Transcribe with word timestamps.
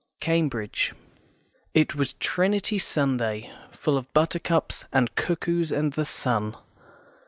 CAMBRIDGE. 0.19 0.95
It 1.75 1.93
was 1.93 2.13
Trinity 2.13 2.79
Sunday, 2.79 3.53
full 3.69 3.97
of 3.99 4.11
buttercups 4.13 4.85
and 4.91 5.13
cuckoos 5.13 5.71
and 5.71 5.93
the 5.93 6.05
sun. 6.05 6.57